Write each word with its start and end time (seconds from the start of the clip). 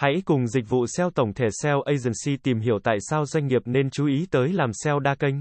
Hãy 0.00 0.22
cùng 0.24 0.46
dịch 0.46 0.68
vụ 0.68 0.86
SEO 0.86 1.10
tổng 1.10 1.34
thể 1.34 1.48
SEO 1.62 1.82
Agency 1.82 2.36
tìm 2.42 2.60
hiểu 2.60 2.78
tại 2.84 2.96
sao 3.00 3.26
doanh 3.26 3.46
nghiệp 3.46 3.62
nên 3.64 3.90
chú 3.90 4.06
ý 4.06 4.26
tới 4.30 4.52
làm 4.52 4.70
SEO 4.72 5.00
đa 5.00 5.14
kênh. 5.14 5.34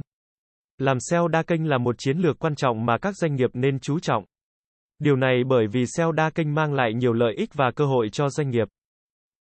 Làm 0.78 0.97
SEO 1.00 1.28
đa 1.28 1.43
kênh 1.43 1.70
là 1.70 1.78
một 1.78 1.96
chiến 1.97 2.17
lược 2.17 2.39
quan 2.39 2.56
trọng 2.56 2.85
mà 2.85 2.98
các 2.98 3.16
doanh 3.17 3.35
nghiệp 3.35 3.50
nên 3.53 3.80
chú 3.80 4.00
trọng. 4.00 4.25
Điều 5.00 5.16
này 5.16 5.43
bởi 5.48 5.67
vì 5.72 5.85
SEO 5.85 6.11
đa 6.11 6.30
kênh 6.30 6.56
mang 6.56 6.74
lại 6.74 6.93
nhiều 6.93 7.14
lợi 7.14 7.33
ích 7.37 7.50
và 7.53 7.72
cơ 7.75 7.85
hội 7.85 8.09
cho 8.11 8.30
doanh 8.30 8.50
nghiệp. 8.50 8.68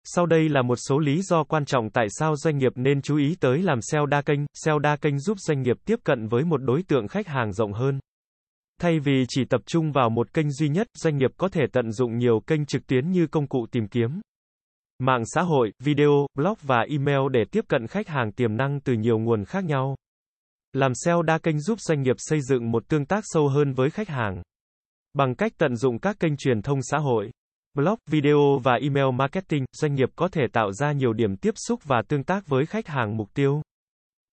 Sau 0.05 0.27
đây 0.27 0.49
là 0.49 0.63
một 0.63 0.77
số 0.77 0.99
lý 0.99 1.23
do 1.23 1.45
quan 1.45 1.65
trọng 1.65 1.91
tại 1.91 2.07
sao 2.11 2.37
doanh 2.37 2.59
nghiệp 2.59 2.73
nên 2.75 3.03
chú 3.03 3.17
ý 3.17 3.37
tới 3.41 3.63
làm 3.63 3.79
SEO 3.83 4.07
đa 4.07 4.23
kênh. 4.23 4.41
SEO 4.55 4.79
đa 4.79 4.97
kênh 4.97 5.19
giúp 5.19 5.39
doanh 5.41 5.63
nghiệp 5.63 5.77
tiếp 5.85 5.97
cận 6.05 6.29
với 6.29 6.45
một 6.45 6.63
đối 6.63 6.83
tượng 6.83 7.09
khách 7.09 7.27
hàng 7.27 7.53
rộng 7.53 7.73
hơn. 7.73 8.01
Thay 8.81 8.99
vì 9.01 9.25
chỉ 9.29 9.45
tập 9.45 9.61
trung 9.67 9.93
vào 9.93 10.11
một 10.11 10.33
kênh 10.33 10.51
duy 10.51 10.69
nhất, 10.69 10.87
doanh 10.95 11.17
nghiệp 11.17 11.31
có 11.37 11.49
thể 11.49 11.63
tận 11.73 11.93
dụng 11.93 12.19
nhiều 12.19 12.41
kênh 12.47 12.67
trực 12.67 12.87
tuyến 12.87 13.11
như 13.11 13.27
công 13.27 13.47
cụ 13.47 13.67
tìm 13.71 13.89
kiếm, 13.89 14.21
mạng 14.99 15.23
xã 15.25 15.43
hội, 15.43 15.73
video, 15.79 16.27
blog 16.35 16.55
và 16.63 16.87
email 16.91 17.21
để 17.33 17.45
tiếp 17.51 17.65
cận 17.69 17.87
khách 17.87 18.09
hàng 18.09 18.33
tiềm 18.33 18.57
năng 18.57 18.81
từ 18.81 18.93
nhiều 18.93 19.19
nguồn 19.19 19.45
khác 19.45 19.65
nhau. 19.65 19.97
Làm 20.73 20.93
SEO 20.95 21.23
đa 21.23 21.39
kênh 21.39 21.61
giúp 21.61 21.81
doanh 21.81 22.03
nghiệp 22.03 22.17
xây 22.19 22.41
dựng 22.41 22.71
một 22.71 22.89
tương 22.89 23.07
tác 23.07 23.21
sâu 23.25 23.49
hơn 23.49 23.73
với 23.73 23.91
khách 23.91 24.09
hàng. 24.09 24.43
Bằng 25.15 25.35
cách 25.35 25.53
tận 25.59 25.77
dụng 25.77 25.99
các 25.99 26.17
kênh 26.21 26.37
truyền 26.37 26.63
thông 26.63 26.79
xã 26.83 26.99
hội, 26.99 27.31
blog, 27.75 27.99
video 28.07 28.59
và 28.63 28.75
email 28.83 29.07
marketing, 29.15 29.65
doanh 29.73 29.95
nghiệp 29.95 30.09
có 30.17 30.29
thể 30.29 30.43
tạo 30.53 30.73
ra 30.73 30.93
nhiều 30.93 31.13
điểm 31.13 31.37
tiếp 31.37 31.55
xúc 31.69 31.81
và 31.85 32.03
tương 32.09 32.25
tác 32.25 32.49
với 32.49 32.67
khách 32.67 32.89
hàng 32.89 33.17
mục 33.17 33.29
tiêu. 33.35 33.63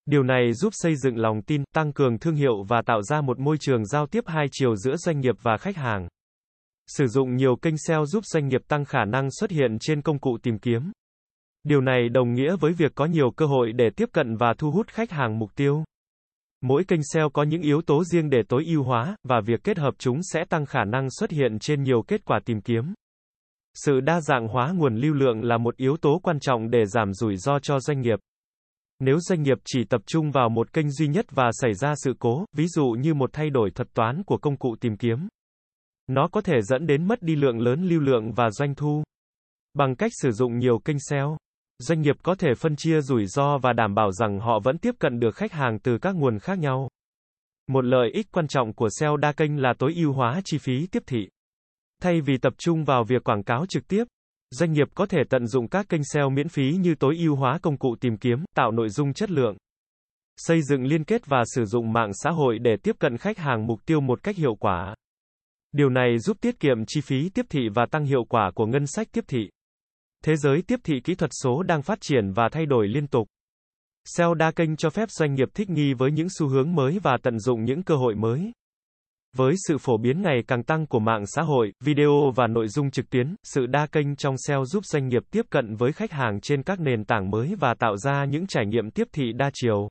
Điều 0.05 0.23
này 0.23 0.53
giúp 0.53 0.69
xây 0.71 0.95
dựng 0.95 1.17
lòng 1.17 1.41
tin, 1.41 1.63
tăng 1.75 1.93
cường 1.93 2.19
thương 2.19 2.35
hiệu 2.35 2.63
và 2.67 2.81
tạo 2.85 3.01
ra 3.01 3.21
một 3.21 3.39
môi 3.39 3.57
trường 3.59 3.85
giao 3.85 4.07
tiếp 4.07 4.23
hai 4.27 4.45
chiều 4.51 4.75
giữa 4.75 4.95
doanh 4.95 5.19
nghiệp 5.19 5.35
và 5.41 5.57
khách 5.57 5.75
hàng. 5.75 6.07
Sử 6.87 7.07
dụng 7.07 7.35
nhiều 7.35 7.55
kênh 7.55 7.77
SEO 7.77 8.05
giúp 8.05 8.25
doanh 8.25 8.47
nghiệp 8.47 8.61
tăng 8.67 8.85
khả 8.85 9.05
năng 9.05 9.31
xuất 9.31 9.51
hiện 9.51 9.77
trên 9.79 10.01
công 10.01 10.19
cụ 10.19 10.37
tìm 10.43 10.59
kiếm. 10.59 10.91
Điều 11.63 11.81
này 11.81 12.09
đồng 12.09 12.33
nghĩa 12.33 12.55
với 12.59 12.73
việc 12.73 12.91
có 12.95 13.05
nhiều 13.05 13.31
cơ 13.31 13.45
hội 13.45 13.71
để 13.73 13.89
tiếp 13.95 14.09
cận 14.13 14.35
và 14.35 14.53
thu 14.57 14.71
hút 14.71 14.87
khách 14.87 15.11
hàng 15.11 15.39
mục 15.39 15.55
tiêu. 15.55 15.83
Mỗi 16.61 16.83
kênh 16.83 16.99
SEO 17.13 17.29
có 17.29 17.43
những 17.43 17.61
yếu 17.61 17.81
tố 17.81 18.03
riêng 18.03 18.29
để 18.29 18.41
tối 18.49 18.63
ưu 18.65 18.83
hóa, 18.83 19.15
và 19.23 19.41
việc 19.45 19.63
kết 19.63 19.77
hợp 19.77 19.93
chúng 19.97 20.19
sẽ 20.23 20.45
tăng 20.49 20.65
khả 20.65 20.83
năng 20.83 21.07
xuất 21.09 21.31
hiện 21.31 21.59
trên 21.59 21.83
nhiều 21.83 22.01
kết 22.07 22.25
quả 22.25 22.39
tìm 22.45 22.61
kiếm. 22.61 22.93
Sự 23.73 23.99
đa 23.99 24.21
dạng 24.21 24.47
hóa 24.47 24.71
nguồn 24.75 24.95
lưu 24.95 25.13
lượng 25.13 25.43
là 25.43 25.57
một 25.57 25.77
yếu 25.77 25.97
tố 25.97 26.19
quan 26.23 26.39
trọng 26.39 26.69
để 26.69 26.85
giảm 26.85 27.13
rủi 27.13 27.37
ro 27.37 27.59
cho 27.59 27.79
doanh 27.79 28.01
nghiệp. 28.01 28.19
Nếu 28.99 29.19
doanh 29.19 29.41
nghiệp 29.41 29.57
chỉ 29.65 29.83
tập 29.83 30.01
trung 30.05 30.31
vào 30.31 30.49
một 30.49 30.73
kênh 30.73 30.91
duy 30.91 31.07
nhất 31.07 31.25
và 31.31 31.49
xảy 31.51 31.73
ra 31.73 31.93
sự 31.95 32.13
cố, 32.19 32.45
ví 32.55 32.67
dụ 32.67 32.85
như 32.85 33.13
một 33.13 33.29
thay 33.33 33.49
đổi 33.49 33.71
thuật 33.71 33.93
toán 33.93 34.23
của 34.23 34.37
công 34.37 34.57
cụ 34.57 34.75
tìm 34.81 34.97
kiếm, 34.97 35.27
nó 36.07 36.27
có 36.27 36.41
thể 36.41 36.61
dẫn 36.61 36.87
đến 36.87 37.07
mất 37.07 37.21
đi 37.21 37.35
lượng 37.35 37.59
lớn 37.59 37.87
lưu 37.87 37.99
lượng 37.99 38.31
và 38.33 38.49
doanh 38.49 38.75
thu. 38.75 39.03
Bằng 39.73 39.95
cách 39.95 40.11
sử 40.21 40.31
dụng 40.31 40.57
nhiều 40.57 40.79
kênh 40.79 40.97
SEO, 40.99 41.37
doanh 41.79 42.01
nghiệp 42.01 42.15
có 42.23 42.35
thể 42.35 42.49
phân 42.57 42.75
chia 42.75 43.01
rủi 43.01 43.25
ro 43.25 43.57
và 43.57 43.73
đảm 43.73 43.95
bảo 43.95 44.11
rằng 44.11 44.39
họ 44.39 44.59
vẫn 44.63 44.77
tiếp 44.77 44.95
cận 44.99 45.19
được 45.19 45.35
khách 45.35 45.51
hàng 45.51 45.79
từ 45.79 45.97
các 45.97 46.15
nguồn 46.15 46.39
khác 46.39 46.59
nhau. 46.59 46.89
Một 47.67 47.85
lợi 47.85 48.09
ích 48.13 48.27
quan 48.31 48.47
trọng 48.47 48.73
của 48.73 48.89
SEO 48.99 49.17
đa 49.17 49.31
kênh 49.31 49.61
là 49.61 49.73
tối 49.79 49.93
ưu 49.95 50.13
hóa 50.13 50.41
chi 50.45 50.57
phí 50.57 50.87
tiếp 50.87 51.03
thị. 51.05 51.29
Thay 52.01 52.21
vì 52.21 52.37
tập 52.37 52.53
trung 52.57 52.83
vào 52.83 53.03
việc 53.03 53.23
quảng 53.23 53.43
cáo 53.43 53.65
trực 53.65 53.87
tiếp, 53.87 54.03
doanh 54.51 54.71
nghiệp 54.71 54.87
có 54.95 55.05
thể 55.05 55.19
tận 55.29 55.47
dụng 55.47 55.67
các 55.67 55.89
kênh 55.89 56.03
SEO 56.03 56.29
miễn 56.29 56.49
phí 56.49 56.71
như 56.71 56.95
tối 56.95 57.15
ưu 57.19 57.35
hóa 57.35 57.59
công 57.61 57.77
cụ 57.77 57.95
tìm 57.99 58.17
kiếm, 58.17 58.43
tạo 58.55 58.71
nội 58.71 58.89
dung 58.89 59.13
chất 59.13 59.31
lượng, 59.31 59.57
xây 60.37 60.61
dựng 60.61 60.83
liên 60.83 61.03
kết 61.03 61.25
và 61.25 61.43
sử 61.55 61.65
dụng 61.65 61.93
mạng 61.93 62.11
xã 62.13 62.29
hội 62.29 62.59
để 62.59 62.75
tiếp 62.83 62.95
cận 62.99 63.17
khách 63.17 63.37
hàng 63.37 63.67
mục 63.67 63.85
tiêu 63.85 64.01
một 64.01 64.23
cách 64.23 64.35
hiệu 64.35 64.55
quả. 64.55 64.95
Điều 65.73 65.89
này 65.89 66.19
giúp 66.19 66.37
tiết 66.41 66.59
kiệm 66.59 66.85
chi 66.87 67.01
phí 67.01 67.29
tiếp 67.29 67.45
thị 67.49 67.69
và 67.73 67.85
tăng 67.91 68.05
hiệu 68.05 68.23
quả 68.29 68.51
của 68.55 68.65
ngân 68.65 68.87
sách 68.87 69.07
tiếp 69.11 69.23
thị. 69.27 69.49
Thế 70.23 70.35
giới 70.35 70.61
tiếp 70.67 70.79
thị 70.83 70.99
kỹ 71.03 71.15
thuật 71.15 71.31
số 71.43 71.63
đang 71.63 71.81
phát 71.81 72.01
triển 72.01 72.31
và 72.31 72.49
thay 72.51 72.65
đổi 72.65 72.87
liên 72.87 73.07
tục. 73.07 73.27
SEO 74.05 74.33
đa 74.33 74.51
kênh 74.51 74.75
cho 74.75 74.89
phép 74.89 75.09
doanh 75.11 75.33
nghiệp 75.33 75.49
thích 75.53 75.69
nghi 75.69 75.93
với 75.93 76.11
những 76.11 76.27
xu 76.39 76.47
hướng 76.47 76.75
mới 76.75 76.99
và 77.03 77.17
tận 77.23 77.39
dụng 77.39 77.63
những 77.63 77.83
cơ 77.83 77.95
hội 77.95 78.15
mới. 78.15 78.51
Với 79.35 79.53
sự 79.67 79.77
phổ 79.77 79.97
biến 79.97 80.21
ngày 80.21 80.43
càng 80.47 80.63
tăng 80.63 80.87
của 80.87 80.99
mạng 80.99 81.25
xã 81.25 81.41
hội, 81.41 81.71
video 81.83 82.31
và 82.35 82.47
nội 82.47 82.67
dung 82.67 82.91
trực 82.91 83.09
tuyến, 83.09 83.35
sự 83.43 83.65
đa 83.65 83.85
kênh 83.85 84.15
trong 84.15 84.35
SEO 84.37 84.65
giúp 84.65 84.85
doanh 84.85 85.07
nghiệp 85.07 85.23
tiếp 85.31 85.45
cận 85.49 85.75
với 85.75 85.91
khách 85.93 86.11
hàng 86.11 86.41
trên 86.41 86.63
các 86.63 86.79
nền 86.79 87.05
tảng 87.05 87.29
mới 87.29 87.55
và 87.59 87.73
tạo 87.79 87.97
ra 87.97 88.25
những 88.25 88.47
trải 88.47 88.65
nghiệm 88.65 88.91
tiếp 88.91 89.07
thị 89.11 89.33
đa 89.33 89.49
chiều. 89.53 89.89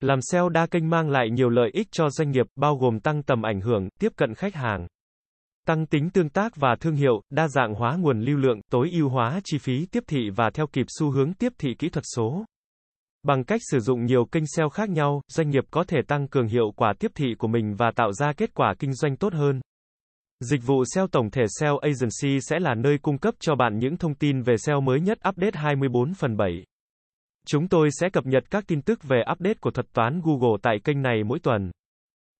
Làm 0.00 0.18
SEO 0.22 0.48
đa 0.48 0.66
kênh 0.66 0.90
mang 0.90 1.10
lại 1.10 1.30
nhiều 1.30 1.48
lợi 1.48 1.70
ích 1.72 1.86
cho 1.90 2.10
doanh 2.10 2.30
nghiệp, 2.30 2.46
bao 2.56 2.76
gồm 2.76 3.00
tăng 3.00 3.22
tầm 3.22 3.42
ảnh 3.42 3.60
hưởng, 3.60 3.88
tiếp 4.00 4.12
cận 4.16 4.34
khách 4.34 4.54
hàng, 4.54 4.86
tăng 5.68 5.86
tính 5.86 6.10
tương 6.10 6.28
tác 6.28 6.56
và 6.56 6.76
thương 6.80 6.94
hiệu, 6.94 7.22
đa 7.30 7.48
dạng 7.48 7.74
hóa 7.74 7.96
nguồn 7.96 8.20
lưu 8.20 8.36
lượng, 8.36 8.60
tối 8.70 8.90
ưu 8.92 9.08
hóa 9.08 9.40
chi 9.44 9.58
phí 9.58 9.86
tiếp 9.86 10.04
thị 10.06 10.30
và 10.36 10.50
theo 10.54 10.66
kịp 10.66 10.86
xu 10.98 11.10
hướng 11.10 11.32
tiếp 11.32 11.52
thị 11.58 11.74
kỹ 11.78 11.88
thuật 11.88 12.04
số. 12.16 12.44
Bằng 13.22 13.44
cách 13.44 13.60
sử 13.70 13.80
dụng 13.80 14.04
nhiều 14.04 14.24
kênh 14.24 14.46
SEO 14.46 14.68
khác 14.68 14.88
nhau, 14.88 15.20
doanh 15.28 15.50
nghiệp 15.50 15.64
có 15.70 15.84
thể 15.84 15.98
tăng 16.08 16.28
cường 16.28 16.46
hiệu 16.46 16.72
quả 16.76 16.92
tiếp 16.98 17.12
thị 17.14 17.34
của 17.38 17.48
mình 17.48 17.74
và 17.78 17.90
tạo 17.96 18.12
ra 18.12 18.32
kết 18.32 18.54
quả 18.54 18.74
kinh 18.78 18.92
doanh 18.92 19.16
tốt 19.16 19.32
hơn. 19.32 19.60
Dịch 20.40 20.60
vụ 20.66 20.84
SEO 20.94 21.06
tổng 21.06 21.30
thể 21.30 21.42
SEO 21.60 21.78
Agency 21.78 22.40
sẽ 22.40 22.58
là 22.60 22.74
nơi 22.74 22.98
cung 22.98 23.18
cấp 23.18 23.34
cho 23.40 23.54
bạn 23.54 23.78
những 23.78 23.96
thông 23.96 24.14
tin 24.14 24.42
về 24.42 24.56
SEO 24.56 24.80
mới 24.80 25.00
nhất 25.00 25.18
update 25.28 25.54
24 25.54 26.14
phần 26.14 26.36
7. 26.36 26.64
Chúng 27.46 27.68
tôi 27.68 27.88
sẽ 28.00 28.10
cập 28.10 28.26
nhật 28.26 28.50
các 28.50 28.64
tin 28.66 28.82
tức 28.82 29.04
về 29.04 29.22
update 29.32 29.58
của 29.60 29.70
thuật 29.70 29.92
toán 29.92 30.20
Google 30.24 30.58
tại 30.62 30.78
kênh 30.84 31.02
này 31.02 31.24
mỗi 31.24 31.38
tuần. 31.38 31.70